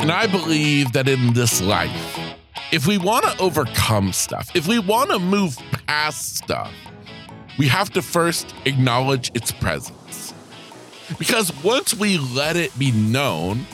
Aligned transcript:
And 0.00 0.10
I 0.10 0.26
believe 0.26 0.92
that 0.92 1.08
in 1.08 1.34
this 1.34 1.60
life, 1.60 2.18
if 2.72 2.86
we 2.86 2.96
want 2.96 3.26
to 3.26 3.38
overcome 3.38 4.14
stuff, 4.14 4.50
if 4.56 4.66
we 4.66 4.78
want 4.78 5.10
to 5.10 5.18
move 5.18 5.58
past 5.86 6.38
stuff, 6.38 6.72
we 7.58 7.68
have 7.68 7.90
to 7.90 8.00
first 8.00 8.54
acknowledge 8.64 9.30
its 9.34 9.52
presence. 9.52 10.32
Because 11.18 11.52
once 11.62 11.92
we 11.92 12.16
let 12.16 12.56
it 12.56 12.76
be 12.78 12.92
known 12.92 13.66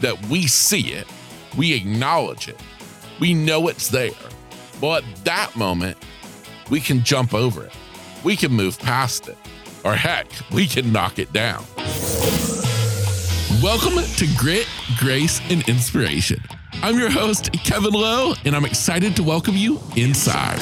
that 0.00 0.26
we 0.26 0.46
see 0.46 0.92
it, 0.92 1.08
we 1.58 1.72
acknowledge 1.74 2.48
it, 2.48 2.60
we 3.18 3.34
know 3.34 3.66
it's 3.66 3.88
there. 3.88 4.10
Well, 4.80 4.94
at 4.94 5.04
that 5.24 5.56
moment, 5.56 5.96
we 6.70 6.80
can 6.80 7.02
jump 7.02 7.34
over 7.34 7.64
it, 7.64 7.72
we 8.22 8.36
can 8.36 8.52
move 8.52 8.78
past 8.78 9.26
it, 9.26 9.36
or 9.84 9.94
heck, 9.94 10.28
we 10.52 10.68
can 10.68 10.92
knock 10.92 11.18
it 11.18 11.32
down. 11.32 11.64
Welcome 13.62 14.02
to 14.16 14.26
Grit, 14.36 14.68
Grace, 14.98 15.40
and 15.50 15.66
Inspiration. 15.66 16.42
I'm 16.82 16.98
your 16.98 17.08
host, 17.08 17.50
Kevin 17.64 17.94
Lowe, 17.94 18.34
and 18.44 18.54
I'm 18.54 18.66
excited 18.66 19.16
to 19.16 19.22
welcome 19.22 19.54
you 19.56 19.80
inside. 19.96 20.60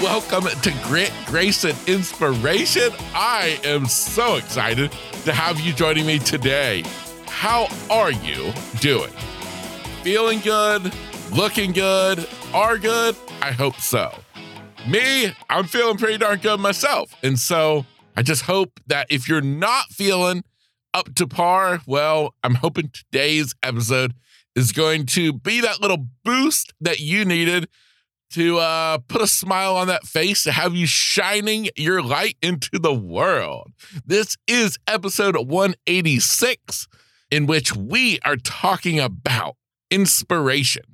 Welcome 0.00 0.44
to 0.44 0.72
Grit, 0.84 1.12
Grace, 1.26 1.64
and 1.64 1.76
Inspiration. 1.88 2.92
I 3.12 3.58
am 3.64 3.86
so 3.86 4.36
excited 4.36 4.92
to 5.24 5.32
have 5.32 5.58
you 5.58 5.72
joining 5.72 6.06
me 6.06 6.20
today. 6.20 6.84
How 7.26 7.66
are 7.90 8.12
you 8.12 8.52
doing? 8.78 9.10
Feeling 10.04 10.38
good? 10.38 10.92
Looking 11.32 11.72
good? 11.72 12.28
Are 12.54 12.78
good? 12.78 13.16
I 13.40 13.50
hope 13.50 13.80
so. 13.80 14.16
Me, 14.86 15.34
I'm 15.50 15.64
feeling 15.64 15.96
pretty 15.96 16.18
darn 16.18 16.38
good 16.38 16.60
myself. 16.60 17.16
And 17.24 17.36
so 17.36 17.84
I 18.16 18.22
just 18.22 18.42
hope 18.42 18.78
that 18.86 19.08
if 19.10 19.28
you're 19.28 19.40
not 19.40 19.86
feeling 19.86 20.44
up 20.94 21.14
to 21.16 21.26
par, 21.26 21.80
well, 21.86 22.34
I'm 22.42 22.54
hoping 22.54 22.90
today's 22.90 23.54
episode 23.62 24.14
is 24.54 24.72
going 24.72 25.06
to 25.06 25.32
be 25.32 25.60
that 25.60 25.80
little 25.80 26.06
boost 26.24 26.72
that 26.80 27.00
you 27.00 27.24
needed 27.24 27.68
to 28.32 28.58
uh, 28.58 28.98
put 29.08 29.20
a 29.20 29.26
smile 29.26 29.76
on 29.76 29.88
that 29.88 30.04
face, 30.04 30.42
to 30.44 30.52
have 30.52 30.74
you 30.74 30.86
shining 30.86 31.68
your 31.76 32.02
light 32.02 32.36
into 32.42 32.78
the 32.78 32.94
world. 32.94 33.70
This 34.06 34.36
is 34.48 34.78
episode 34.86 35.36
186, 35.36 36.88
in 37.30 37.46
which 37.46 37.76
we 37.76 38.18
are 38.24 38.36
talking 38.36 38.98
about 38.98 39.56
inspiration. 39.90 40.84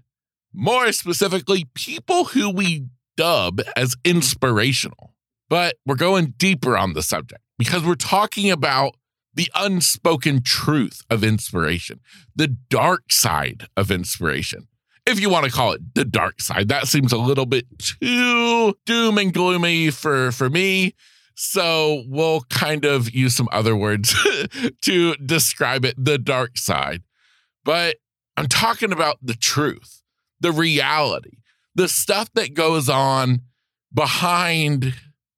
More 0.52 0.90
specifically, 0.92 1.66
people 1.74 2.24
who 2.24 2.50
we 2.50 2.86
dub 3.16 3.60
as 3.76 3.94
inspirational. 4.04 5.14
But 5.48 5.76
we're 5.86 5.94
going 5.94 6.34
deeper 6.36 6.76
on 6.76 6.92
the 6.92 7.02
subject 7.02 7.40
because 7.58 7.84
we're 7.84 7.94
talking 7.94 8.50
about 8.50 8.96
the 9.38 9.50
unspoken 9.54 10.42
truth 10.42 11.02
of 11.08 11.22
inspiration, 11.22 12.00
the 12.34 12.48
dark 12.48 13.12
side 13.12 13.68
of 13.76 13.88
inspiration. 13.88 14.66
If 15.06 15.20
you 15.20 15.30
want 15.30 15.44
to 15.44 15.52
call 15.52 15.70
it 15.74 15.94
the 15.94 16.04
dark 16.04 16.40
side, 16.40 16.66
that 16.70 16.88
seems 16.88 17.12
a 17.12 17.18
little 17.18 17.46
bit 17.46 17.66
too 17.78 18.74
doom 18.84 19.16
and 19.16 19.32
gloomy 19.32 19.92
for, 19.92 20.32
for 20.32 20.50
me. 20.50 20.96
So 21.36 22.02
we'll 22.08 22.40
kind 22.50 22.84
of 22.84 23.14
use 23.14 23.36
some 23.36 23.48
other 23.52 23.76
words 23.76 24.12
to 24.82 25.14
describe 25.14 25.84
it 25.84 25.94
the 25.96 26.18
dark 26.18 26.58
side. 26.58 27.04
But 27.64 27.98
I'm 28.36 28.48
talking 28.48 28.90
about 28.90 29.18
the 29.22 29.34
truth, 29.34 30.02
the 30.40 30.50
reality, 30.50 31.38
the 31.76 31.86
stuff 31.86 32.28
that 32.34 32.54
goes 32.54 32.88
on 32.88 33.42
behind 33.94 34.94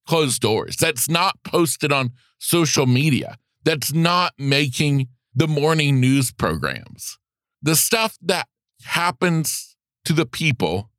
closed 0.07 0.41
doors 0.41 0.77
that's 0.77 1.07
not 1.11 1.37
posted 1.45 1.93
on 1.93 2.13
social 2.39 2.87
media 2.87 3.37
that's 3.65 3.93
not 3.93 4.33
making 4.39 5.09
the 5.35 5.49
morning 5.49 6.01
news 6.01 6.33
programs. 6.33 7.19
The 7.63 7.77
stuff 7.77 8.17
that 8.23 8.49
happens 8.85 9.77
to 10.05 10.13
the 10.13 10.27
people 10.27 10.91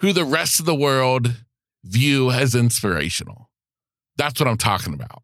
who 0.00 0.12
the 0.12 0.24
rest 0.24 0.60
of 0.60 0.66
the 0.66 0.74
world 0.74 1.44
view 1.84 2.30
as 2.30 2.54
inspirational. 2.54 3.50
That's 4.16 4.38
what 4.40 4.48
I'm 4.48 4.58
talking 4.58 4.94
about. 4.94 5.22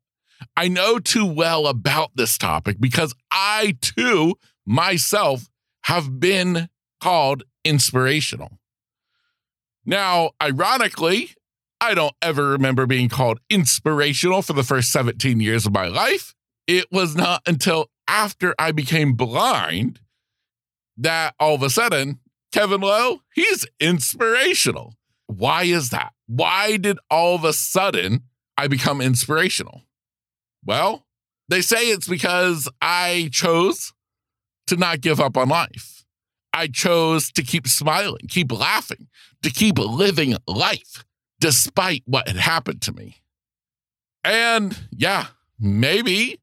I 0.57 0.69
know 0.69 0.99
too 0.99 1.27
well 1.27 1.67
about 1.67 2.11
this 2.15 2.37
topic 2.37 2.79
because 2.81 3.15
I 3.31 3.77
too 3.81 4.35
myself 4.67 5.49
have 5.85 6.21
been 6.21 6.69
called 7.01 7.45
inspirational. 7.65 8.59
Now, 9.85 10.31
ironically, 10.43 11.31
I 11.81 11.95
don't 11.95 12.15
ever 12.23 12.51
remember 12.51 12.87
being 12.87 13.09
called 13.09 13.41
inspirational 13.51 14.43
for 14.43 14.53
the 14.53 14.63
first 14.63 14.93
17 14.93 15.41
years 15.41 15.67
of 15.67 15.73
my 15.73 15.89
life 15.89 16.35
it 16.67 16.87
was 16.91 17.15
not 17.15 17.43
until 17.47 17.91
after 18.09 18.55
I 18.59 18.73
became 18.73 19.15
blind 19.15 20.01
that 20.97 21.35
all 21.41 21.55
of 21.55 21.63
a 21.63 21.71
sudden, 21.71 22.21
Kevin 22.53 22.81
Lowe, 22.81 23.21
he's 23.35 23.67
inspirational. 23.81 24.95
Why 25.27 25.65
is 25.65 25.91
that? 25.91 26.13
Why 26.27 26.77
did 26.77 26.99
all 27.11 27.35
of 27.35 27.45
a 27.45 27.53
sudden 27.53 28.25
I 28.57 28.69
become 28.69 29.01
inspirational? 29.01 29.83
Well, 30.65 31.07
they 31.49 31.63
say 31.63 31.89
it's 31.89 32.09
because 32.09 32.69
I 32.81 33.31
chose 33.33 33.93
to 34.67 34.77
not 34.77 35.01
give 35.01 35.21
up 35.21 35.37
on 35.37 35.49
life. 35.49 36.05
I 36.53 36.67
chose 36.67 37.33
to 37.33 37.43
keep 37.43 37.67
smiling, 37.67 38.27
keep 38.29 38.53
laughing, 38.53 39.09
to 39.43 39.51
keep 39.51 39.79
living 39.79 40.37
life 40.47 41.05
despite 41.41 42.03
what 42.07 42.29
had 42.29 42.37
happened 42.37 42.83
to 42.83 42.93
me. 42.93 43.23
And 44.23 44.79
yeah, 44.93 45.29
maybe 45.59 46.42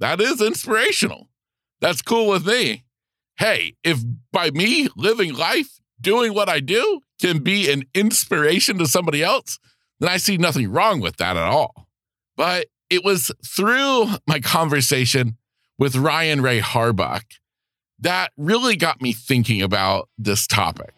that 0.00 0.20
is 0.20 0.40
inspirational. 0.40 1.28
That's 1.80 2.02
cool 2.02 2.28
with 2.28 2.46
me. 2.46 2.84
Hey, 3.38 3.76
if 3.84 4.00
by 4.32 4.50
me 4.50 4.88
living 4.96 5.34
life, 5.34 5.80
doing 6.00 6.34
what 6.34 6.48
I 6.48 6.60
do 6.60 7.00
can 7.20 7.38
be 7.42 7.70
an 7.70 7.84
inspiration 7.94 8.78
to 8.78 8.86
somebody 8.86 9.22
else, 9.22 9.58
then 9.98 10.10
I 10.10 10.16
see 10.16 10.36
nothing 10.36 10.70
wrong 10.70 11.00
with 11.00 11.16
that 11.18 11.36
at 11.36 11.44
all. 11.44 11.88
But 12.36 12.66
it 12.88 13.04
was 13.04 13.30
through 13.46 14.06
my 14.26 14.40
conversation 14.40 15.36
with 15.78 15.96
Ryan 15.96 16.42
Rae 16.42 16.60
Harbuck 16.60 17.22
that 18.00 18.32
really 18.36 18.76
got 18.76 19.00
me 19.00 19.12
thinking 19.12 19.62
about 19.62 20.08
this 20.18 20.46
topic. 20.46 20.94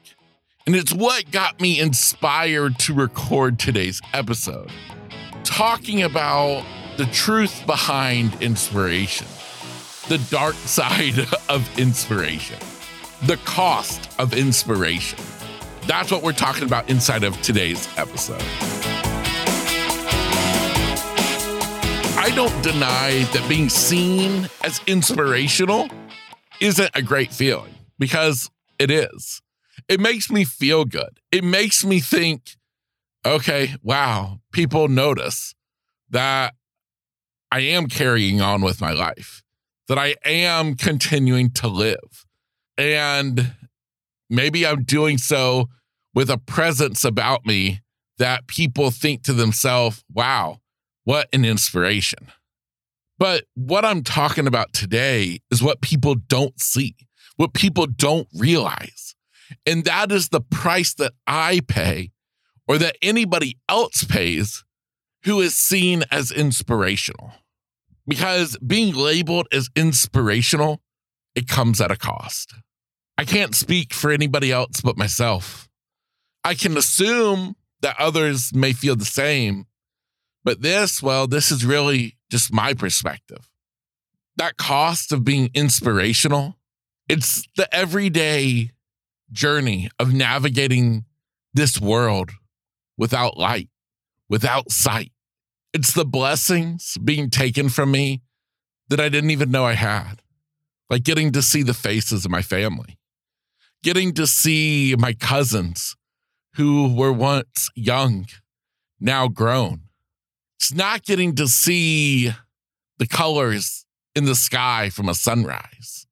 And 0.67 0.77
it's 0.77 0.93
what 0.93 1.31
got 1.33 1.61
me 1.61 1.81
inspired 1.81 2.79
to 2.81 2.95
record 2.95 3.59
today's 3.59 4.01
episode, 4.13 4.71
talking 5.43 6.03
about 6.03 6.65
the 7.03 7.11
truth 7.11 7.67
behind 7.67 8.41
inspiration, 8.41 9.27
the 10.09 10.19
dark 10.31 10.55
side 10.67 11.19
of 11.49 11.69
inspiration, 11.77 12.57
the 13.25 13.37
cost 13.39 14.09
of 14.21 14.35
inspiration. 14.35 15.19
That's 15.89 16.13
what 16.13 16.23
we're 16.23 16.33
talking 16.33 16.63
about 16.63 16.89
inside 16.89 17.25
of 17.25 17.43
today's 17.43 17.89
episode. 17.99 18.41
I 22.17 22.31
don't 22.37 22.63
deny 22.63 23.25
that 23.33 23.45
being 23.49 23.69
seen 23.69 24.49
as 24.63 24.81
inspirational 24.87 25.89
isn't 26.61 26.91
a 26.95 27.03
great 27.03 27.33
feeling 27.33 27.75
because 27.99 28.49
it 28.79 28.93
is. 28.93 29.43
It 29.89 29.99
makes 29.99 30.31
me 30.31 30.45
feel 30.45 30.85
good. 30.85 31.19
It 31.33 31.43
makes 31.43 31.85
me 31.85 31.99
think, 31.99 32.55
okay, 33.27 33.75
wow, 33.83 34.39
people 34.53 34.87
notice 34.87 35.57
that 36.09 36.55
I 37.53 37.61
am 37.61 37.87
carrying 37.87 38.41
on 38.41 38.63
with 38.63 38.81
my 38.81 38.93
life, 38.93 39.43
that 39.87 39.99
I 39.99 40.17
am 40.25 40.75
continuing 40.75 41.51
to 41.51 41.69
live. 41.69 42.25
And 42.79 43.53
maybe 44.31 44.67
I'm 44.67 44.85
doing 44.85 45.19
so 45.19 45.69
with 46.15 46.31
a 46.31 46.39
presence 46.39 47.05
about 47.05 47.45
me 47.45 47.83
that 48.17 48.47
people 48.47 48.91
think 48.91 49.23
to 49.25 49.35
themselves, 49.35 50.03
wow, 50.11 50.61
what 51.05 51.29
an 51.35 51.45
inspiration. 51.45 52.29
But 53.19 53.45
what 53.55 53.85
I'm 53.85 54.03
talking 54.03 54.47
about 54.47 54.73
today 54.73 55.41
is 55.51 55.63
what 55.63 55.83
people 55.83 56.15
don't 56.15 56.59
see, 56.59 56.97
what 57.37 57.53
people 57.53 57.87
don't 57.87 58.29
realize. 58.35 59.15
And 59.67 59.85
that 59.85 60.11
is 60.11 60.31
the 60.31 60.41
price 60.41 60.95
that 60.95 61.13
I 61.27 61.61
pay 61.69 62.13
or 62.67 62.79
that 62.79 62.97
anybody 63.03 63.59
else 63.69 64.05
pays 64.05 64.65
who 65.25 65.43
is 65.43 65.55
seen 65.55 66.05
as 66.11 66.31
inspirational 66.33 67.35
because 68.07 68.57
being 68.59 68.95
labeled 68.95 69.49
as 69.53 69.69
inspirational, 69.77 70.81
it 71.35 71.49
comes 71.49 71.81
at 71.81 71.91
a 71.91 71.97
cost. 71.97 72.55
I 73.17 73.25
can't 73.25 73.55
speak 73.55 73.95
for 73.95 74.11
anybody 74.11 74.51
else 74.51 74.81
but 74.81 74.97
myself. 74.97 75.69
I 76.45 76.55
can 76.55 76.77
assume 76.77 77.57
that 77.83 77.97
others 77.99 78.55
may 78.55 78.73
feel 78.73 78.97
the 78.97 79.05
same, 79.05 79.67
but 80.45 80.63
this, 80.63 81.03
well, 81.03 81.27
this 81.27 81.51
is 81.51 81.65
really 81.65 82.17
just 82.31 82.53
my 82.53 82.75
perspective. 82.75 83.49
That 84.37 84.57
cost 84.57 85.13
of 85.13 85.25
being 85.25 85.51
inspirational, 85.55 86.57
it's 87.09 87.47
the 87.57 87.73
everyday 87.75 88.71
journey 89.31 89.89
of 89.99 90.13
navigating 90.13 91.05
this 91.55 91.81
world 91.81 92.31
without 92.97 93.37
light, 93.37 93.69
without 94.29 94.73
sight, 94.73 95.12
it's 95.73 95.93
the 95.93 96.05
blessings 96.05 96.99
being 97.03 97.31
taken 97.31 97.69
from 97.69 97.91
me 97.91 98.23
that 98.89 99.01
I 99.01 99.09
didn't 99.09 99.31
even 99.31 99.51
know 99.51 99.65
I 99.65 99.75
had. 99.75 100.23
like 100.91 101.05
getting 101.05 101.33
to 101.33 101.41
see 101.41 101.63
the 101.63 101.73
faces 101.73 102.27
of 102.27 102.31
my 102.31 102.43
family, 102.43 102.99
getting 103.83 104.13
to 104.13 104.27
see 104.27 104.95
my 104.99 105.15
cousins 105.15 105.97
who 106.57 106.95
were 106.95 107.13
once 107.13 107.71
young, 107.75 108.27
now 109.01 109.27
grown. 109.27 109.85
It's 110.59 110.75
not 110.75 111.03
getting 111.03 111.35
to 111.37 111.49
see 111.49 112.31
the 112.99 113.07
colors 113.07 113.87
in 114.15 114.27
the 114.27 114.35
sky 114.35 114.91
from 114.91 115.09
a 115.09 115.15
sunrise. 115.15 116.07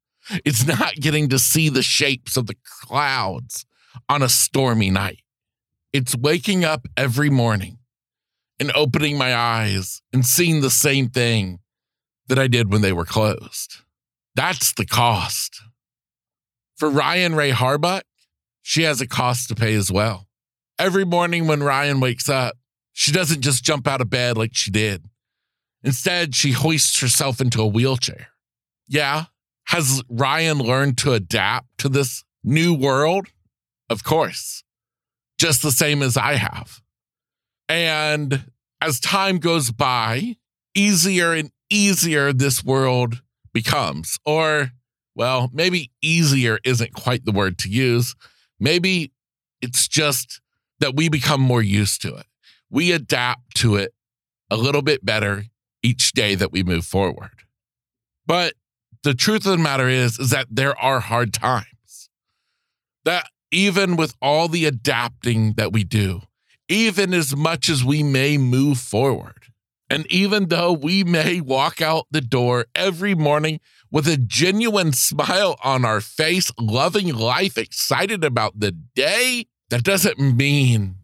It's 0.47 0.67
not 0.67 0.95
getting 0.95 1.29
to 1.29 1.39
see 1.39 1.69
the 1.69 1.83
shapes 1.83 2.39
of 2.39 2.47
the 2.47 2.57
clouds 2.65 3.67
on 4.09 4.23
a 4.23 4.31
stormy 4.31 4.89
night. 4.89 5.21
It's 5.93 6.17
waking 6.17 6.65
up 6.65 6.87
every 6.97 7.29
morning 7.29 7.80
and 8.61 8.71
opening 8.75 9.17
my 9.19 9.35
eyes 9.35 10.03
and 10.12 10.25
seeing 10.25 10.61
the 10.61 10.71
same 10.71 11.09
thing 11.09 11.59
that 12.29 12.39
I 12.39 12.47
did 12.47 12.71
when 12.71 12.83
they 12.83 12.93
were 12.93 13.07
closed. 13.07 13.79
That's 14.37 14.73
the 14.73 14.87
cost. 14.87 15.61
For 16.77 16.89
Ryan 16.89 17.35
Rae 17.35 17.51
Harbuck, 17.51 18.03
she 18.62 18.83
has 18.83 19.01
a 19.01 19.07
cost 19.07 19.49
to 19.49 19.55
pay 19.55 19.75
as 19.75 19.91
well. 19.91 20.29
Every 20.79 21.05
morning 21.05 21.47
when 21.47 21.62
Ryan 21.62 22.01
wakes 22.01 22.29
up, 22.29 22.57
she 22.93 23.11
doesn't 23.11 23.41
just 23.41 23.65
jump 23.65 23.89
out 23.89 24.01
of 24.01 24.11
bed 24.11 24.37
like 24.37 24.51
she 24.55 24.71
did. 24.71 25.05
Instead, 25.83 26.35
she 26.35 26.53
hoists 26.53 27.01
herself 27.01 27.41
into 27.41 27.62
a 27.62 27.67
wheelchair. 27.67 28.29
Yeah, 28.87 29.25
has 29.65 30.03
Ryan 30.09 30.59
learned 30.59 30.99
to 30.99 31.12
adapt 31.12 31.79
to 31.79 31.89
this 31.89 32.25
new 32.45 32.75
world? 32.75 33.29
Of 33.89 34.05
course, 34.05 34.62
just 35.39 35.62
the 35.62 35.73
same 35.73 36.03
as 36.03 36.17
I 36.17 36.35
have. 36.35 36.81
And 37.71 38.51
as 38.81 38.99
time 38.99 39.39
goes 39.39 39.71
by, 39.71 40.37
easier 40.75 41.33
and 41.33 41.53
easier 41.71 42.33
this 42.33 42.65
world 42.65 43.23
becomes. 43.53 44.19
Or, 44.27 44.73
well, 45.15 45.51
maybe 45.53 45.93
easier 46.03 46.59
isn't 46.65 46.95
quite 46.95 47.25
the 47.25 47.31
word 47.31 47.59
to 47.59 47.69
use. 47.71 48.17
Maybe 48.59 49.13
it's 49.63 49.87
just 49.87 50.41
that 50.81 50.97
we 50.97 51.09
become 51.09 51.41
more 51.41 51.63
used 51.63 52.03
to 52.03 52.17
it. 52.17 52.27
We 52.71 52.91
adapt 52.91 53.55
to 53.59 53.77
it 53.77 53.95
a 54.51 54.57
little 54.57 54.83
bit 54.83 55.05
better 55.05 55.45
each 55.85 56.11
day 56.11 56.35
that 56.35 56.51
we 56.51 56.65
move 56.65 56.85
forward. 56.85 57.45
But 58.27 58.55
the 59.05 59.15
truth 59.15 59.47
of 59.47 59.53
the 59.53 59.59
matter 59.59 59.89
is, 59.89 60.19
is 60.19 60.31
that 60.31 60.49
there 60.51 60.77
are 60.77 60.99
hard 60.99 61.33
times. 61.33 62.11
That 63.05 63.29
even 63.53 63.95
with 63.95 64.17
all 64.21 64.49
the 64.49 64.67
adapting 64.67 65.53
that 65.53 65.73
we 65.73 65.85
do, 65.85 66.23
even 66.71 67.13
as 67.13 67.37
much 67.37 67.69
as 67.69 67.85
we 67.85 68.03
may 68.03 68.39
move 68.39 68.79
forward, 68.79 69.47
and 69.91 70.07
even 70.07 70.47
though 70.47 70.73
we 70.73 71.03
may 71.03 71.41
walk 71.41 71.83
out 71.83 72.07
the 72.13 72.21
door 72.21 72.67
every 72.77 73.15
morning 73.15 73.59
with 73.91 74.07
a 74.07 74.17
genuine 74.17 74.93
smile 74.93 75.59
on 75.65 75.85
our 75.85 76.01
face, 76.01 76.53
loving 76.59 77.13
life, 77.13 77.59
excited 77.59 78.25
about 78.25 78.61
the 78.61 78.71
day, 78.95 79.47
that 79.69 79.83
doesn't 79.83 80.19
mean 80.21 80.95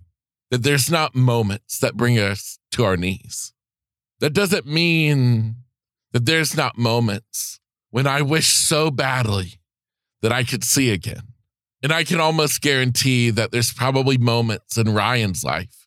that 0.53 0.63
there's 0.63 0.89
not 0.89 1.17
moments 1.17 1.81
that 1.81 1.97
bring 1.97 2.17
us 2.17 2.61
to 2.71 2.85
our 2.85 2.97
knees. 2.97 3.53
That 4.21 4.33
doesn't 4.33 4.67
mean 4.67 5.57
that 6.13 6.25
there's 6.25 6.57
not 6.57 6.79
moments 6.79 7.59
when 7.91 8.07
I 8.07 8.23
wish 8.23 8.47
so 8.47 8.93
badly 8.93 9.55
that 10.23 10.33
I 10.33 10.45
could 10.45 10.63
see 10.63 10.91
again. 10.91 11.23
And 11.83 11.93
I 11.93 12.05
can 12.05 12.21
almost 12.21 12.63
guarantee 12.63 13.31
that 13.31 13.53
there's 13.53 13.73
probably 13.73 14.19
moments 14.19 14.77
in 14.77 14.95
Ryan's 14.95 15.45
life 15.45 15.87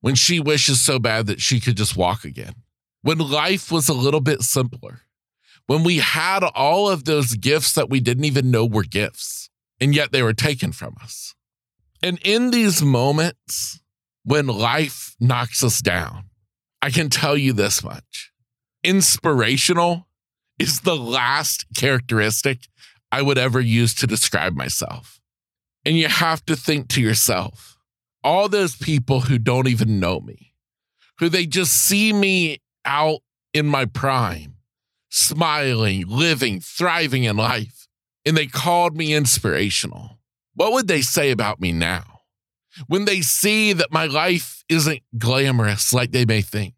when 0.00 0.14
she 0.14 0.40
wishes 0.40 0.80
so 0.80 0.98
bad 0.98 1.26
that 1.26 1.40
she 1.40 1.60
could 1.60 1.76
just 1.76 1.96
walk 1.96 2.24
again. 2.24 2.54
When 3.02 3.18
life 3.18 3.70
was 3.70 3.88
a 3.88 3.94
little 3.94 4.20
bit 4.20 4.42
simpler. 4.42 5.02
When 5.66 5.82
we 5.82 5.98
had 5.98 6.44
all 6.54 6.90
of 6.90 7.04
those 7.04 7.34
gifts 7.34 7.72
that 7.72 7.88
we 7.88 8.00
didn't 8.00 8.24
even 8.24 8.50
know 8.50 8.66
were 8.66 8.84
gifts, 8.84 9.48
and 9.80 9.94
yet 9.94 10.12
they 10.12 10.22
were 10.22 10.34
taken 10.34 10.72
from 10.72 10.96
us. 11.02 11.34
And 12.02 12.18
in 12.22 12.50
these 12.50 12.82
moments 12.82 13.80
when 14.24 14.46
life 14.46 15.14
knocks 15.20 15.62
us 15.62 15.80
down, 15.80 16.24
I 16.82 16.90
can 16.90 17.08
tell 17.08 17.36
you 17.36 17.52
this 17.52 17.82
much 17.82 18.32
inspirational 18.82 20.06
is 20.58 20.80
the 20.80 20.96
last 20.96 21.64
characteristic 21.74 22.68
I 23.14 23.22
would 23.22 23.38
ever 23.38 23.60
use 23.60 23.94
to 23.94 24.08
describe 24.08 24.56
myself. 24.56 25.20
And 25.84 25.96
you 25.96 26.08
have 26.08 26.44
to 26.46 26.56
think 26.56 26.88
to 26.88 27.00
yourself, 27.00 27.78
all 28.24 28.48
those 28.48 28.74
people 28.74 29.20
who 29.20 29.38
don't 29.38 29.68
even 29.68 30.00
know 30.00 30.18
me, 30.18 30.52
who 31.20 31.28
they 31.28 31.46
just 31.46 31.72
see 31.72 32.12
me 32.12 32.58
out 32.84 33.20
in 33.52 33.66
my 33.66 33.84
prime, 33.84 34.56
smiling, 35.10 36.08
living, 36.08 36.58
thriving 36.58 37.22
in 37.22 37.36
life, 37.36 37.86
and 38.26 38.36
they 38.36 38.48
called 38.48 38.96
me 38.96 39.14
inspirational. 39.14 40.18
What 40.54 40.72
would 40.72 40.88
they 40.88 41.00
say 41.00 41.30
about 41.30 41.60
me 41.60 41.70
now? 41.70 42.18
When 42.88 43.04
they 43.04 43.20
see 43.20 43.72
that 43.74 43.92
my 43.92 44.06
life 44.06 44.64
isn't 44.68 45.02
glamorous 45.16 45.92
like 45.92 46.10
they 46.10 46.24
may 46.24 46.42
think, 46.42 46.74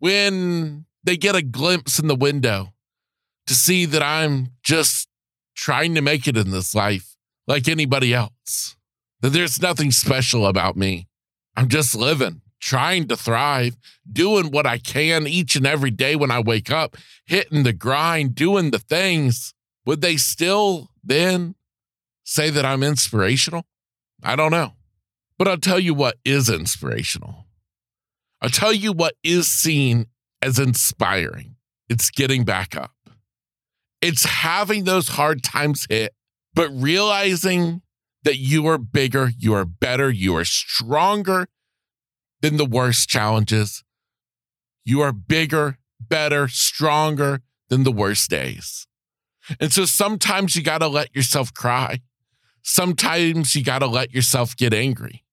when 0.00 0.86
they 1.04 1.16
get 1.16 1.36
a 1.36 1.42
glimpse 1.42 2.00
in 2.00 2.08
the 2.08 2.16
window 2.16 2.72
to 3.46 3.54
see 3.54 3.84
that 3.84 4.02
I'm 4.02 4.48
just 4.64 5.06
trying 5.60 5.94
to 5.94 6.00
make 6.00 6.26
it 6.26 6.38
in 6.38 6.50
this 6.50 6.74
life 6.74 7.16
like 7.46 7.68
anybody 7.68 8.14
else, 8.14 8.76
that 9.20 9.28
there's 9.28 9.60
nothing 9.60 9.90
special 9.90 10.46
about 10.46 10.74
me. 10.74 11.06
I'm 11.54 11.68
just 11.68 11.94
living, 11.94 12.40
trying 12.60 13.08
to 13.08 13.16
thrive, 13.16 13.76
doing 14.10 14.50
what 14.50 14.66
I 14.66 14.78
can 14.78 15.26
each 15.26 15.56
and 15.56 15.66
every 15.66 15.90
day 15.90 16.16
when 16.16 16.30
I 16.30 16.40
wake 16.40 16.70
up, 16.70 16.96
hitting 17.26 17.62
the 17.62 17.74
grind, 17.74 18.34
doing 18.34 18.70
the 18.70 18.78
things. 18.78 19.52
Would 19.84 20.00
they 20.00 20.16
still 20.16 20.88
then 21.04 21.54
say 22.24 22.48
that 22.48 22.64
I'm 22.64 22.82
inspirational? 22.82 23.66
I 24.22 24.36
don't 24.36 24.52
know. 24.52 24.72
But 25.36 25.46
I'll 25.46 25.58
tell 25.58 25.78
you 25.78 25.92
what 25.92 26.16
is 26.24 26.48
inspirational. 26.48 27.44
I'll 28.40 28.48
tell 28.48 28.72
you 28.72 28.92
what 28.92 29.14
is 29.22 29.46
seen 29.46 30.06
as 30.40 30.58
inspiring. 30.58 31.56
It's 31.90 32.08
getting 32.08 32.44
back 32.44 32.74
up. 32.74 32.92
It's 34.02 34.24
having 34.24 34.84
those 34.84 35.08
hard 35.08 35.42
times 35.42 35.86
hit, 35.88 36.14
but 36.54 36.70
realizing 36.70 37.82
that 38.24 38.38
you 38.38 38.66
are 38.66 38.78
bigger, 38.78 39.30
you 39.38 39.54
are 39.54 39.64
better, 39.64 40.10
you 40.10 40.36
are 40.36 40.44
stronger 40.44 41.48
than 42.40 42.56
the 42.56 42.66
worst 42.66 43.08
challenges. 43.08 43.84
You 44.84 45.00
are 45.02 45.12
bigger, 45.12 45.78
better, 46.00 46.48
stronger 46.48 47.42
than 47.68 47.84
the 47.84 47.92
worst 47.92 48.30
days. 48.30 48.86
And 49.58 49.72
so 49.72 49.84
sometimes 49.84 50.56
you 50.56 50.62
got 50.62 50.78
to 50.78 50.88
let 50.88 51.14
yourself 51.14 51.52
cry. 51.52 52.00
Sometimes 52.62 53.54
you 53.56 53.64
got 53.64 53.80
to 53.80 53.86
let 53.86 54.12
yourself 54.12 54.56
get 54.56 54.74
angry. 54.74 55.24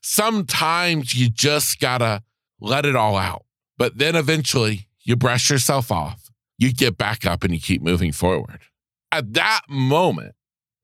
Sometimes 0.00 1.14
you 1.14 1.28
just 1.28 1.80
got 1.80 1.98
to 1.98 2.22
let 2.60 2.86
it 2.86 2.96
all 2.96 3.16
out. 3.16 3.44
But 3.76 3.98
then 3.98 4.14
eventually 4.14 4.88
you 5.00 5.16
brush 5.16 5.50
yourself 5.50 5.90
off, 5.90 6.27
you 6.58 6.72
get 6.72 6.98
back 6.98 7.24
up 7.24 7.44
and 7.44 7.54
you 7.54 7.60
keep 7.60 7.82
moving 7.82 8.12
forward. 8.12 8.60
At 9.12 9.34
that 9.34 9.62
moment 9.68 10.34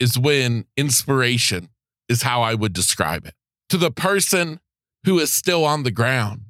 is 0.01 0.19
when 0.19 0.67
inspiration 0.77 1.69
is 2.09 2.23
how 2.23 2.43
I 2.43 2.55
would 2.55 2.73
describe 2.73 3.27
it. 3.27 3.35
To 3.71 3.77
the 3.77 3.91
person 3.91 4.61
who 5.05 5.19
is 5.19 5.33
still 5.33 5.65
on 5.65 5.83
the 5.83 5.91
ground, 5.91 6.43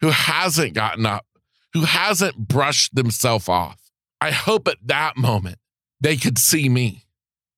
who 0.00 0.10
hasn't 0.10 0.74
gotten 0.74 1.06
up, 1.06 1.26
who 1.72 1.82
hasn't 1.82 2.36
brushed 2.48 2.94
themselves 2.94 3.48
off, 3.48 3.80
I 4.20 4.30
hope 4.30 4.68
at 4.68 4.78
that 4.84 5.16
moment 5.16 5.58
they 6.00 6.16
could 6.16 6.38
see 6.38 6.68
me, 6.68 7.04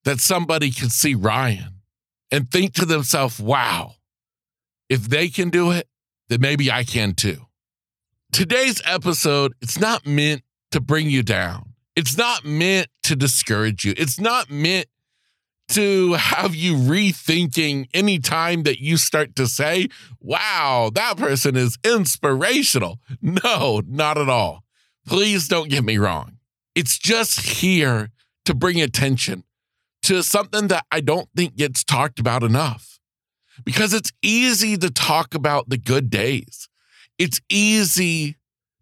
that 0.04 0.20
somebody 0.20 0.70
could 0.70 0.92
see 0.92 1.14
Ryan 1.14 1.80
and 2.30 2.50
think 2.50 2.74
to 2.74 2.84
themselves, 2.84 3.40
wow, 3.40 3.94
if 4.88 5.08
they 5.08 5.28
can 5.28 5.50
do 5.50 5.70
it, 5.70 5.88
then 6.28 6.40
maybe 6.40 6.70
I 6.70 6.84
can 6.84 7.14
too. 7.14 7.46
Today's 8.32 8.82
episode, 8.84 9.54
it's 9.60 9.78
not 9.78 10.06
meant 10.06 10.42
to 10.76 10.80
bring 10.82 11.08
you 11.08 11.22
down. 11.22 11.72
It's 11.96 12.18
not 12.18 12.44
meant 12.44 12.88
to 13.04 13.16
discourage 13.16 13.86
you. 13.86 13.94
It's 13.96 14.20
not 14.20 14.50
meant 14.50 14.88
to 15.70 16.12
have 16.12 16.54
you 16.54 16.74
rethinking 16.74 17.88
any 17.94 18.18
time 18.18 18.64
that 18.64 18.78
you 18.78 18.98
start 18.98 19.34
to 19.36 19.46
say, 19.46 19.88
wow, 20.20 20.90
that 20.92 21.16
person 21.16 21.56
is 21.56 21.78
inspirational. 21.82 23.00
No, 23.22 23.80
not 23.86 24.18
at 24.18 24.28
all. 24.28 24.64
Please 25.06 25.48
don't 25.48 25.70
get 25.70 25.82
me 25.82 25.96
wrong. 25.96 26.36
It's 26.74 26.98
just 26.98 27.40
here 27.40 28.10
to 28.44 28.54
bring 28.54 28.78
attention 28.78 29.44
to 30.02 30.22
something 30.22 30.68
that 30.68 30.84
I 30.92 31.00
don't 31.00 31.30
think 31.34 31.56
gets 31.56 31.84
talked 31.84 32.20
about 32.20 32.42
enough 32.42 33.00
because 33.64 33.94
it's 33.94 34.12
easy 34.20 34.76
to 34.76 34.90
talk 34.90 35.34
about 35.34 35.70
the 35.70 35.78
good 35.78 36.10
days. 36.10 36.68
It's 37.18 37.40
easy 37.48 38.36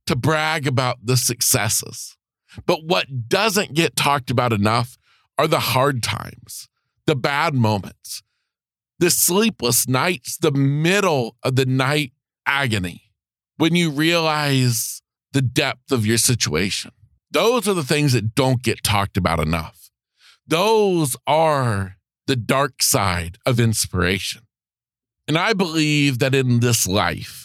to 0.06 0.16
brag 0.16 0.66
about 0.66 0.98
the 1.02 1.16
successes. 1.16 2.16
But 2.66 2.84
what 2.84 3.28
doesn't 3.28 3.74
get 3.74 3.96
talked 3.96 4.30
about 4.30 4.52
enough 4.52 4.96
are 5.38 5.48
the 5.48 5.60
hard 5.60 6.02
times, 6.02 6.68
the 7.06 7.16
bad 7.16 7.54
moments, 7.54 8.22
the 8.98 9.10
sleepless 9.10 9.88
nights, 9.88 10.36
the 10.36 10.52
middle 10.52 11.36
of 11.42 11.56
the 11.56 11.66
night 11.66 12.12
agony 12.46 13.10
when 13.56 13.74
you 13.74 13.90
realize 13.90 15.02
the 15.32 15.42
depth 15.42 15.90
of 15.90 16.06
your 16.06 16.18
situation. 16.18 16.92
Those 17.30 17.66
are 17.66 17.74
the 17.74 17.82
things 17.82 18.12
that 18.12 18.34
don't 18.34 18.62
get 18.62 18.84
talked 18.84 19.16
about 19.16 19.40
enough. 19.40 19.90
Those 20.46 21.16
are 21.26 21.96
the 22.26 22.36
dark 22.36 22.82
side 22.82 23.38
of 23.44 23.58
inspiration. 23.58 24.42
And 25.26 25.36
I 25.36 25.52
believe 25.52 26.20
that 26.20 26.34
in 26.34 26.60
this 26.60 26.86
life, 26.86 27.43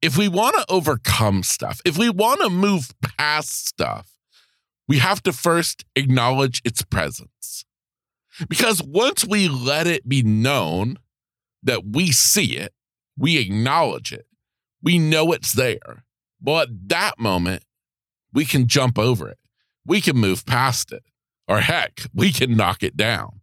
if 0.00 0.16
we 0.16 0.28
want 0.28 0.56
to 0.56 0.64
overcome 0.68 1.42
stuff, 1.42 1.80
if 1.84 1.98
we 1.98 2.08
want 2.08 2.40
to 2.42 2.50
move 2.50 2.92
past 3.18 3.66
stuff, 3.66 4.12
we 4.86 4.98
have 4.98 5.22
to 5.24 5.32
first 5.32 5.84
acknowledge 5.96 6.62
its 6.64 6.82
presence. 6.82 7.64
Because 8.48 8.82
once 8.82 9.26
we 9.26 9.48
let 9.48 9.86
it 9.86 10.08
be 10.08 10.22
known 10.22 10.98
that 11.62 11.84
we 11.84 12.12
see 12.12 12.56
it, 12.56 12.72
we 13.16 13.38
acknowledge 13.38 14.12
it, 14.12 14.26
we 14.82 14.98
know 14.98 15.32
it's 15.32 15.52
there. 15.52 16.04
Well, 16.40 16.60
at 16.60 16.88
that 16.88 17.18
moment, 17.18 17.64
we 18.32 18.44
can 18.44 18.68
jump 18.68 18.98
over 18.98 19.28
it. 19.28 19.38
We 19.84 20.00
can 20.00 20.16
move 20.16 20.46
past 20.46 20.92
it. 20.92 21.02
Or 21.48 21.60
heck, 21.60 22.02
we 22.14 22.30
can 22.30 22.56
knock 22.56 22.82
it 22.82 22.96
down. 22.96 23.40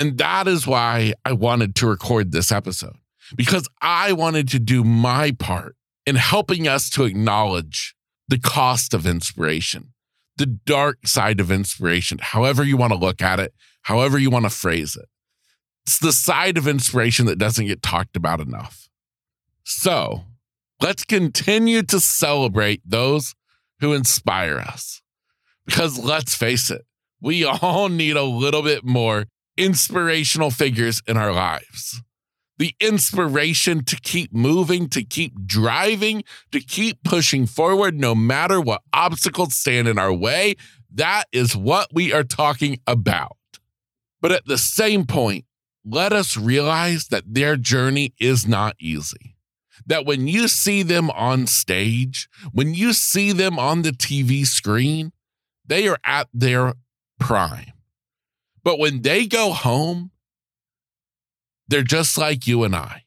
And 0.00 0.18
that 0.18 0.48
is 0.48 0.66
why 0.66 1.14
I 1.24 1.32
wanted 1.32 1.76
to 1.76 1.86
record 1.86 2.32
this 2.32 2.50
episode, 2.50 2.96
because 3.36 3.68
I 3.80 4.12
wanted 4.12 4.48
to 4.48 4.58
do 4.58 4.82
my 4.82 5.30
part 5.30 5.76
in 6.06 6.16
helping 6.16 6.68
us 6.68 6.90
to 6.90 7.04
acknowledge 7.04 7.94
the 8.28 8.38
cost 8.38 8.94
of 8.94 9.06
inspiration, 9.06 9.92
the 10.36 10.46
dark 10.46 11.06
side 11.06 11.40
of 11.40 11.50
inspiration, 11.50 12.18
however 12.20 12.64
you 12.64 12.76
want 12.76 12.92
to 12.92 12.98
look 12.98 13.22
at 13.22 13.40
it, 13.40 13.54
however 13.82 14.18
you 14.18 14.30
want 14.30 14.44
to 14.44 14.50
phrase 14.50 14.96
it. 14.96 15.08
It's 15.86 15.98
the 15.98 16.12
side 16.12 16.56
of 16.56 16.66
inspiration 16.66 17.26
that 17.26 17.38
doesn't 17.38 17.66
get 17.66 17.82
talked 17.82 18.16
about 18.16 18.40
enough. 18.40 18.88
So 19.64 20.24
let's 20.80 21.04
continue 21.04 21.82
to 21.82 22.00
celebrate 22.00 22.80
those 22.84 23.34
who 23.80 23.92
inspire 23.92 24.58
us. 24.58 25.02
Because 25.66 25.98
let's 25.98 26.34
face 26.34 26.70
it, 26.70 26.82
we 27.20 27.44
all 27.62 27.88
need 27.88 28.16
a 28.16 28.22
little 28.22 28.62
bit 28.62 28.84
more 28.84 29.26
inspirational 29.56 30.50
figures 30.50 31.02
in 31.06 31.16
our 31.16 31.32
lives. 31.32 32.02
The 32.58 32.74
inspiration 32.80 33.84
to 33.84 33.96
keep 33.96 34.32
moving, 34.32 34.88
to 34.90 35.02
keep 35.02 35.46
driving, 35.46 36.22
to 36.52 36.60
keep 36.60 37.02
pushing 37.02 37.46
forward 37.46 37.98
no 37.98 38.14
matter 38.14 38.60
what 38.60 38.82
obstacles 38.92 39.56
stand 39.56 39.88
in 39.88 39.98
our 39.98 40.12
way. 40.12 40.54
That 40.92 41.24
is 41.32 41.56
what 41.56 41.88
we 41.92 42.12
are 42.12 42.22
talking 42.22 42.78
about. 42.86 43.36
But 44.20 44.30
at 44.32 44.46
the 44.46 44.58
same 44.58 45.04
point, 45.04 45.44
let 45.84 46.12
us 46.12 46.36
realize 46.36 47.08
that 47.08 47.24
their 47.26 47.56
journey 47.56 48.14
is 48.18 48.46
not 48.46 48.76
easy. 48.80 49.36
That 49.86 50.06
when 50.06 50.28
you 50.28 50.48
see 50.48 50.82
them 50.82 51.10
on 51.10 51.46
stage, 51.46 52.28
when 52.52 52.72
you 52.72 52.92
see 52.92 53.32
them 53.32 53.58
on 53.58 53.82
the 53.82 53.90
TV 53.90 54.46
screen, 54.46 55.12
they 55.66 55.88
are 55.88 55.98
at 56.04 56.28
their 56.32 56.74
prime. 57.18 57.72
But 58.62 58.78
when 58.78 59.02
they 59.02 59.26
go 59.26 59.52
home, 59.52 60.10
they're 61.68 61.82
just 61.82 62.18
like 62.18 62.46
you 62.46 62.64
and 62.64 62.74
I. 62.74 63.04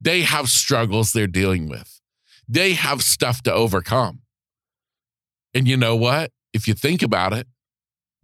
They 0.00 0.22
have 0.22 0.48
struggles 0.48 1.12
they're 1.12 1.26
dealing 1.26 1.68
with, 1.68 2.00
they 2.48 2.74
have 2.74 3.02
stuff 3.02 3.42
to 3.42 3.52
overcome. 3.52 4.20
And 5.54 5.66
you 5.66 5.76
know 5.76 5.96
what? 5.96 6.30
If 6.52 6.68
you 6.68 6.74
think 6.74 7.02
about 7.02 7.32
it, 7.32 7.46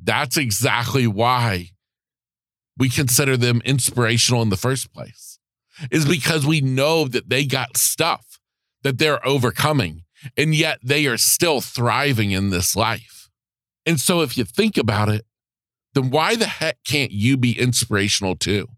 that's 0.03 0.37
exactly 0.37 1.07
why 1.07 1.71
we 2.77 2.89
consider 2.89 3.37
them 3.37 3.63
inspirational 3.65 4.43
in 4.43 4.51
the 4.51 4.57
first 4.57 4.93
place, 4.93 5.39
is 5.91 6.05
because 6.05 6.47
we 6.47 6.61
know 6.61 7.07
that 7.09 7.29
they 7.29 7.45
got 7.45 7.77
stuff 7.77 8.39
that 8.83 8.99
they're 8.99 9.27
overcoming, 9.27 10.03
and 10.37 10.55
yet 10.55 10.79
they 10.83 11.07
are 11.07 11.17
still 11.17 11.61
thriving 11.61 12.31
in 12.31 12.51
this 12.51 12.77
life. 12.77 13.31
And 13.87 14.01
so, 14.01 14.21
if 14.21 14.37
you 14.39 14.45
think 14.45 14.77
about 14.77 15.09
it, 15.09 15.25
then 15.95 16.11
why 16.11 16.37
the 16.37 16.47
heck 16.47 16.79
can't 16.85 17.13
you 17.13 17.37
be 17.37 17.59
inspirational 17.59 18.37
too? 18.37 18.69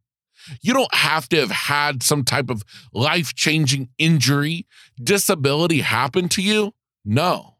You 0.60 0.72
don't 0.72 0.94
have 0.94 1.28
to 1.30 1.36
have 1.36 1.50
had 1.50 2.02
some 2.02 2.24
type 2.24 2.50
of 2.50 2.64
life 2.92 3.34
changing 3.34 3.88
injury, 3.98 4.66
disability 5.02 5.80
happen 5.80 6.28
to 6.30 6.42
you. 6.42 6.72
No. 7.04 7.56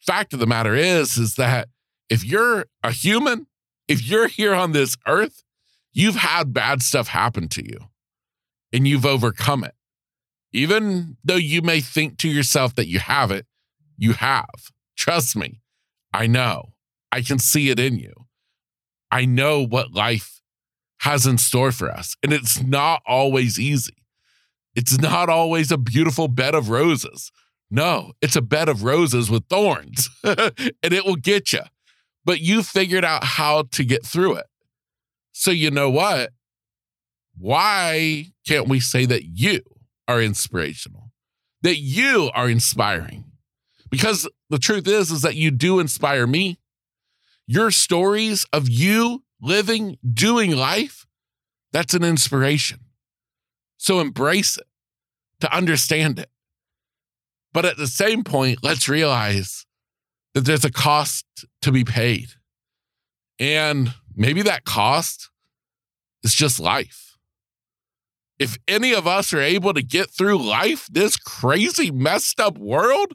Fact 0.00 0.32
of 0.32 0.40
the 0.40 0.46
matter 0.46 0.74
is, 0.74 1.16
is 1.16 1.36
that 1.36 1.68
if 2.08 2.24
you're 2.24 2.66
a 2.82 2.90
human, 2.90 3.46
if 3.88 4.06
you're 4.08 4.28
here 4.28 4.54
on 4.54 4.72
this 4.72 4.96
earth, 5.06 5.42
you've 5.92 6.16
had 6.16 6.52
bad 6.52 6.82
stuff 6.82 7.08
happen 7.08 7.48
to 7.48 7.64
you 7.64 7.78
and 8.72 8.86
you've 8.88 9.06
overcome 9.06 9.64
it. 9.64 9.74
Even 10.52 11.16
though 11.24 11.36
you 11.36 11.62
may 11.62 11.80
think 11.80 12.18
to 12.18 12.28
yourself 12.28 12.74
that 12.74 12.88
you 12.88 12.98
have 12.98 13.30
it, 13.30 13.46
you 13.96 14.12
have. 14.12 14.70
Trust 14.96 15.36
me, 15.36 15.60
I 16.12 16.26
know. 16.26 16.72
I 17.10 17.22
can 17.22 17.38
see 17.38 17.70
it 17.70 17.78
in 17.78 17.98
you. 17.98 18.12
I 19.10 19.24
know 19.24 19.64
what 19.64 19.92
life 19.92 20.41
has 21.02 21.26
in 21.26 21.36
store 21.36 21.72
for 21.72 21.90
us. 21.90 22.16
And 22.22 22.32
it's 22.32 22.62
not 22.62 23.02
always 23.06 23.58
easy. 23.58 23.96
It's 24.76 24.98
not 24.98 25.28
always 25.28 25.72
a 25.72 25.76
beautiful 25.76 26.28
bed 26.28 26.54
of 26.54 26.70
roses. 26.70 27.32
No, 27.70 28.12
it's 28.22 28.36
a 28.36 28.42
bed 28.42 28.68
of 28.68 28.84
roses 28.84 29.28
with 29.28 29.44
thorns, 29.48 30.08
and 30.24 30.72
it 30.82 31.04
will 31.04 31.16
get 31.16 31.52
you. 31.52 31.62
But 32.24 32.40
you 32.40 32.62
figured 32.62 33.04
out 33.04 33.24
how 33.24 33.64
to 33.72 33.84
get 33.84 34.06
through 34.06 34.36
it. 34.36 34.46
So, 35.32 35.50
you 35.50 35.72
know 35.72 35.90
what? 35.90 36.30
Why 37.36 38.26
can't 38.46 38.68
we 38.68 38.78
say 38.78 39.04
that 39.06 39.24
you 39.24 39.62
are 40.06 40.22
inspirational? 40.22 41.10
That 41.62 41.78
you 41.78 42.30
are 42.32 42.48
inspiring? 42.48 43.24
Because 43.90 44.28
the 44.50 44.58
truth 44.58 44.86
is, 44.86 45.10
is 45.10 45.22
that 45.22 45.34
you 45.34 45.50
do 45.50 45.80
inspire 45.80 46.28
me 46.28 46.58
your 47.48 47.72
stories 47.72 48.46
of 48.52 48.68
you 48.68 49.24
living, 49.42 49.98
doing 50.12 50.52
life, 50.52 51.06
that's 51.72 51.94
an 51.94 52.04
inspiration. 52.04 52.80
So 53.76 54.00
embrace 54.00 54.56
it, 54.56 54.66
to 55.40 55.54
understand 55.54 56.18
it. 56.18 56.30
But 57.52 57.64
at 57.64 57.76
the 57.76 57.88
same 57.88 58.24
point, 58.24 58.60
let's 58.62 58.88
realize 58.88 59.66
that 60.34 60.42
there's 60.42 60.64
a 60.64 60.72
cost 60.72 61.26
to 61.62 61.72
be 61.72 61.84
paid. 61.84 62.28
And 63.38 63.94
maybe 64.14 64.42
that 64.42 64.64
cost 64.64 65.30
is 66.22 66.34
just 66.34 66.60
life. 66.60 67.18
If 68.38 68.56
any 68.66 68.94
of 68.94 69.06
us 69.06 69.32
are 69.32 69.40
able 69.40 69.74
to 69.74 69.82
get 69.82 70.10
through 70.10 70.38
life, 70.38 70.86
this 70.90 71.16
crazy, 71.16 71.90
messed 71.90 72.40
up 72.40 72.56
world, 72.58 73.14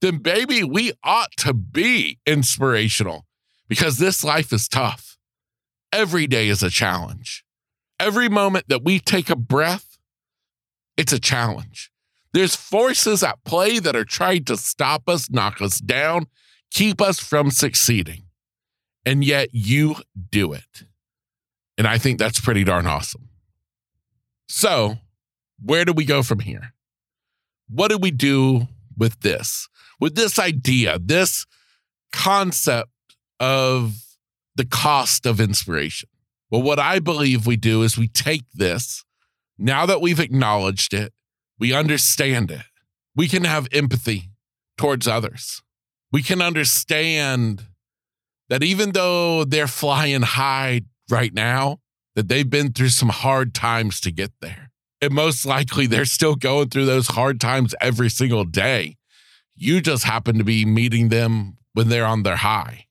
then 0.00 0.18
baby, 0.18 0.64
we 0.64 0.92
ought 1.04 1.30
to 1.38 1.54
be 1.54 2.18
inspirational 2.26 3.26
because 3.68 3.98
this 3.98 4.24
life 4.24 4.52
is 4.52 4.66
tough. 4.66 5.09
Every 5.92 6.26
day 6.26 6.48
is 6.48 6.62
a 6.62 6.70
challenge. 6.70 7.44
Every 7.98 8.28
moment 8.28 8.68
that 8.68 8.84
we 8.84 8.98
take 8.98 9.28
a 9.28 9.36
breath, 9.36 9.98
it's 10.96 11.12
a 11.12 11.20
challenge. 11.20 11.90
There's 12.32 12.54
forces 12.54 13.22
at 13.22 13.42
play 13.44 13.78
that 13.80 13.96
are 13.96 14.04
trying 14.04 14.44
to 14.44 14.56
stop 14.56 15.08
us, 15.08 15.30
knock 15.30 15.60
us 15.60 15.78
down, 15.78 16.26
keep 16.70 17.00
us 17.00 17.18
from 17.18 17.50
succeeding. 17.50 18.24
And 19.04 19.24
yet 19.24 19.48
you 19.52 19.96
do 20.30 20.52
it. 20.52 20.84
And 21.76 21.86
I 21.86 21.98
think 21.98 22.18
that's 22.18 22.40
pretty 22.40 22.62
darn 22.62 22.86
awesome. 22.86 23.30
So, 24.48 24.98
where 25.62 25.84
do 25.84 25.92
we 25.92 26.04
go 26.04 26.22
from 26.22 26.40
here? 26.40 26.74
What 27.68 27.88
do 27.88 27.98
we 27.98 28.10
do 28.10 28.68
with 28.96 29.20
this? 29.20 29.68
With 29.98 30.14
this 30.14 30.38
idea, 30.38 30.98
this 30.98 31.46
concept 32.12 32.90
of 33.38 33.94
the 34.56 34.64
cost 34.64 35.26
of 35.26 35.40
inspiration. 35.40 36.08
Well, 36.50 36.62
what 36.62 36.78
I 36.78 36.98
believe 36.98 37.46
we 37.46 37.56
do 37.56 37.82
is 37.82 37.96
we 37.96 38.08
take 38.08 38.44
this, 38.52 39.04
now 39.58 39.86
that 39.86 40.00
we've 40.00 40.20
acknowledged 40.20 40.92
it, 40.92 41.12
we 41.58 41.72
understand 41.72 42.50
it, 42.50 42.64
we 43.14 43.28
can 43.28 43.44
have 43.44 43.68
empathy 43.72 44.30
towards 44.76 45.06
others. 45.06 45.62
We 46.12 46.22
can 46.22 46.42
understand 46.42 47.66
that 48.48 48.62
even 48.62 48.92
though 48.92 49.44
they're 49.44 49.68
flying 49.68 50.22
high 50.22 50.82
right 51.08 51.32
now, 51.32 51.78
that 52.16 52.28
they've 52.28 52.48
been 52.48 52.72
through 52.72 52.88
some 52.88 53.10
hard 53.10 53.54
times 53.54 54.00
to 54.00 54.10
get 54.10 54.32
there. 54.40 54.70
And 55.00 55.12
most 55.14 55.46
likely 55.46 55.86
they're 55.86 56.04
still 56.04 56.34
going 56.34 56.68
through 56.68 56.86
those 56.86 57.08
hard 57.08 57.40
times 57.40 57.74
every 57.80 58.10
single 58.10 58.44
day. 58.44 58.96
You 59.54 59.80
just 59.80 60.04
happen 60.04 60.38
to 60.38 60.44
be 60.44 60.64
meeting 60.64 61.08
them 61.08 61.58
when 61.74 61.88
they're 61.88 62.06
on 62.06 62.22
their 62.22 62.36
high. 62.36 62.86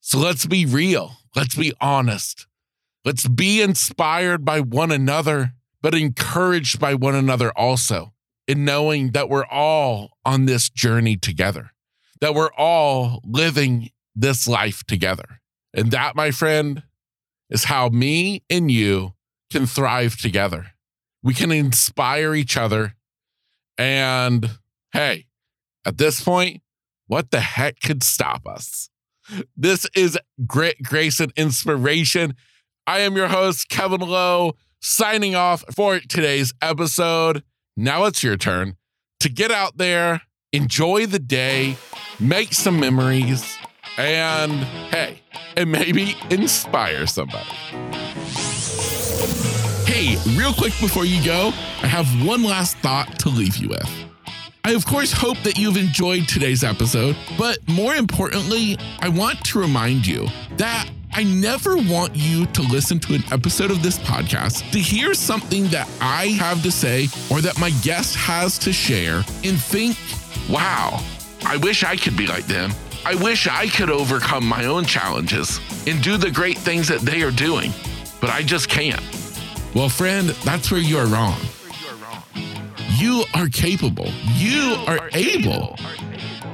So 0.00 0.18
let's 0.18 0.46
be 0.46 0.66
real. 0.66 1.16
Let's 1.36 1.54
be 1.54 1.72
honest. 1.80 2.46
Let's 3.04 3.28
be 3.28 3.62
inspired 3.62 4.44
by 4.44 4.60
one 4.60 4.90
another, 4.90 5.52
but 5.82 5.94
encouraged 5.94 6.80
by 6.80 6.94
one 6.94 7.14
another 7.14 7.50
also 7.56 8.12
in 8.46 8.64
knowing 8.64 9.12
that 9.12 9.28
we're 9.28 9.46
all 9.46 10.18
on 10.24 10.46
this 10.46 10.68
journey 10.68 11.16
together, 11.16 11.70
that 12.20 12.34
we're 12.34 12.52
all 12.54 13.20
living 13.24 13.90
this 14.14 14.48
life 14.48 14.84
together. 14.84 15.40
And 15.72 15.92
that, 15.92 16.16
my 16.16 16.30
friend, 16.30 16.82
is 17.48 17.64
how 17.64 17.88
me 17.88 18.42
and 18.50 18.70
you 18.70 19.14
can 19.52 19.66
thrive 19.66 20.16
together. 20.16 20.72
We 21.22 21.34
can 21.34 21.52
inspire 21.52 22.34
each 22.34 22.56
other. 22.56 22.96
And 23.78 24.50
hey, 24.92 25.26
at 25.84 25.98
this 25.98 26.22
point, 26.22 26.62
what 27.06 27.30
the 27.30 27.40
heck 27.40 27.80
could 27.80 28.02
stop 28.02 28.46
us? 28.46 28.90
This 29.56 29.86
is 29.94 30.18
Grit, 30.46 30.82
Grace, 30.82 31.20
and 31.20 31.32
Inspiration. 31.36 32.34
I 32.86 33.00
am 33.00 33.16
your 33.16 33.28
host, 33.28 33.68
Kevin 33.68 34.00
Lowe, 34.00 34.54
signing 34.80 35.34
off 35.34 35.64
for 35.74 36.00
today's 36.00 36.52
episode. 36.60 37.42
Now 37.76 38.04
it's 38.04 38.22
your 38.22 38.36
turn 38.36 38.76
to 39.20 39.28
get 39.28 39.50
out 39.50 39.76
there, 39.76 40.22
enjoy 40.52 41.06
the 41.06 41.18
day, 41.18 41.76
make 42.18 42.52
some 42.52 42.80
memories, 42.80 43.56
and 43.96 44.52
hey, 44.90 45.20
and 45.56 45.70
maybe 45.70 46.16
inspire 46.30 47.06
somebody. 47.06 47.50
Hey, 49.86 50.16
real 50.36 50.52
quick 50.54 50.72
before 50.80 51.04
you 51.04 51.22
go, 51.24 51.48
I 51.82 51.86
have 51.86 52.06
one 52.26 52.42
last 52.42 52.76
thought 52.78 53.18
to 53.20 53.28
leave 53.28 53.56
you 53.56 53.68
with. 53.68 54.09
I, 54.70 54.74
of 54.74 54.86
course, 54.86 55.10
hope 55.10 55.36
that 55.38 55.58
you've 55.58 55.76
enjoyed 55.76 56.28
today's 56.28 56.62
episode, 56.62 57.16
but 57.36 57.58
more 57.66 57.96
importantly, 57.96 58.78
I 59.00 59.08
want 59.08 59.44
to 59.46 59.58
remind 59.58 60.06
you 60.06 60.28
that 60.58 60.88
I 61.12 61.24
never 61.24 61.76
want 61.76 62.14
you 62.14 62.46
to 62.46 62.62
listen 62.62 63.00
to 63.00 63.14
an 63.14 63.24
episode 63.32 63.72
of 63.72 63.82
this 63.82 63.98
podcast 63.98 64.70
to 64.70 64.78
hear 64.78 65.12
something 65.12 65.66
that 65.70 65.90
I 66.00 66.26
have 66.38 66.62
to 66.62 66.70
say 66.70 67.08
or 67.32 67.40
that 67.40 67.58
my 67.58 67.70
guest 67.82 68.14
has 68.14 68.60
to 68.60 68.72
share 68.72 69.24
and 69.42 69.60
think, 69.60 69.96
wow, 70.48 71.02
I 71.44 71.56
wish 71.56 71.82
I 71.82 71.96
could 71.96 72.16
be 72.16 72.28
like 72.28 72.46
them. 72.46 72.70
I 73.04 73.16
wish 73.16 73.48
I 73.48 73.66
could 73.66 73.90
overcome 73.90 74.46
my 74.46 74.66
own 74.66 74.84
challenges 74.84 75.58
and 75.88 76.00
do 76.00 76.16
the 76.16 76.30
great 76.30 76.58
things 76.58 76.86
that 76.86 77.00
they 77.00 77.22
are 77.22 77.32
doing, 77.32 77.72
but 78.20 78.30
I 78.30 78.44
just 78.44 78.68
can't. 78.68 79.02
Well, 79.74 79.88
friend, 79.88 80.28
that's 80.44 80.70
where 80.70 80.80
you 80.80 80.96
are 80.98 81.06
wrong. 81.06 81.40
You 83.00 83.24
are 83.32 83.48
capable. 83.48 84.08
You 84.34 84.76
are 84.86 85.08
able. 85.14 85.74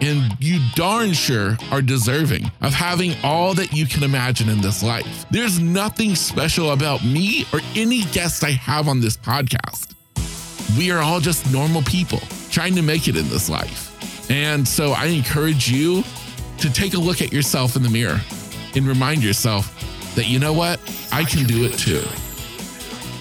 And 0.00 0.32
you 0.38 0.60
darn 0.76 1.12
sure 1.12 1.56
are 1.72 1.82
deserving 1.82 2.44
of 2.60 2.72
having 2.72 3.14
all 3.24 3.52
that 3.54 3.72
you 3.72 3.84
can 3.84 4.04
imagine 4.04 4.48
in 4.48 4.60
this 4.60 4.80
life. 4.80 5.26
There's 5.28 5.58
nothing 5.58 6.14
special 6.14 6.70
about 6.70 7.04
me 7.04 7.46
or 7.52 7.58
any 7.74 8.02
guest 8.12 8.44
I 8.44 8.50
have 8.50 8.86
on 8.86 9.00
this 9.00 9.16
podcast. 9.16 9.96
We 10.78 10.92
are 10.92 11.00
all 11.00 11.18
just 11.18 11.50
normal 11.52 11.82
people 11.82 12.20
trying 12.48 12.76
to 12.76 12.82
make 12.82 13.08
it 13.08 13.16
in 13.16 13.28
this 13.28 13.50
life. 13.50 14.30
And 14.30 14.68
so 14.68 14.92
I 14.92 15.06
encourage 15.06 15.68
you 15.68 16.04
to 16.58 16.72
take 16.72 16.94
a 16.94 16.98
look 16.98 17.22
at 17.22 17.32
yourself 17.32 17.74
in 17.74 17.82
the 17.82 17.90
mirror 17.90 18.20
and 18.76 18.86
remind 18.86 19.24
yourself 19.24 20.14
that, 20.14 20.28
you 20.28 20.38
know 20.38 20.52
what? 20.52 20.78
I 21.10 21.24
can 21.24 21.44
do 21.44 21.64
it 21.64 21.76
too. 21.76 22.04